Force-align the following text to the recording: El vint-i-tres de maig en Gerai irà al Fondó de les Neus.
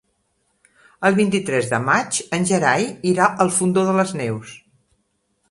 El 1.09 1.17
vint-i-tres 1.19 1.69
de 1.73 1.79
maig 1.89 2.17
en 2.39 2.49
Gerai 2.53 2.87
irà 3.11 3.29
al 3.47 3.53
Fondó 3.59 3.85
de 3.91 3.95
les 4.01 4.17
Neus. 4.23 4.57